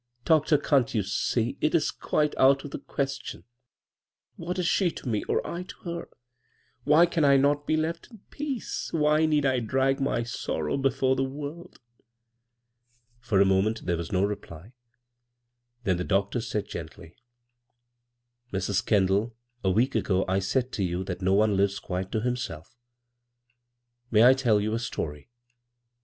Doctor, 0.25 0.57
can't 0.57 0.95
you 0.95 1.03
see? 1.03 1.59
It 1.61 1.75
is 1.75 1.91
quite 1.91 2.35
out 2.39 2.65
of 2.65 2.73
he 2.73 2.79
question 2.79 3.43
1 4.37 4.47
What 4.47 4.57
is 4.57 4.65
she 4.65 4.89
to 4.89 5.07
me 5.07 5.23
or 5.25 5.45
I 5.45 5.61
o 5.61 5.83
her? 5.83 6.09
Why 6.85 7.05
can 7.05 7.23
I 7.23 7.37
not 7.37 7.67
be 7.67 7.77
left 7.77 8.09
in 8.09 8.17
peace? 8.31 8.89
Yhy 8.95 9.27
need 9.29 9.45
I 9.45 9.59
drag 9.59 9.99
my 10.01 10.23
sorrow 10.23 10.75
before 10.77 11.15
the 11.15 11.21
Torld?" 11.25 11.77
For 13.19 13.39
a 13.39 13.45
moment 13.45 13.85
there 13.85 13.95
was 13.97 14.11
no 14.11 14.23
reply, 14.25 14.73
then 15.83 15.97
the 15.97 16.05
ioctor 16.05 16.41
said 16.41 16.67
gently:" 16.67 17.15
Mrs. 18.51 18.83
Kendall, 18.83 19.35
a 19.63 19.69
week 19.69 19.93
ago 19.93 20.25
I 20.27 20.39
said 20.39 20.71
to 20.71 20.83
you 20.83 21.05
hat 21.07 21.21
no 21.21 21.35
one 21.35 21.55
lives 21.55 21.77
quite 21.77 22.11
to 22.13 22.21
himself. 22.21 22.75
May 24.09 24.23
I 24.25 24.33
tell 24.33 24.57
'ou 24.59 24.73
a 24.73 24.79
story 24.79 25.29